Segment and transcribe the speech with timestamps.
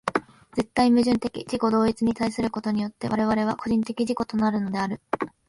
[0.55, 4.99] 絶対矛盾的自己同一に対することによって我々は個人的自己となるのである。